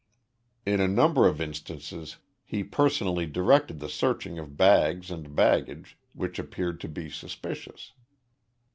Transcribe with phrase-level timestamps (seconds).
[0.65, 6.39] In a number of instances he personally directed the searching of bags and baggage which
[6.39, 7.93] appeared to be suspicious.